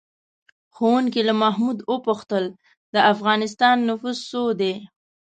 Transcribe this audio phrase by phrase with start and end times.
[0.75, 2.45] ښوونکي له محمود وپوښتل:
[2.93, 4.73] د افغانستان نفوس څو دی؟